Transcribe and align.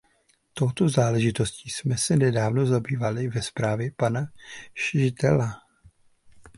Touto 0.53 0.89
záležitostí 0.89 1.69
jsme 1.69 1.97
se 1.97 2.15
nedávno 2.15 2.65
zabývali 2.65 3.27
ve 3.27 3.41
zprávě 3.41 3.91
pana 3.97 4.25
Schlytera. 4.77 5.51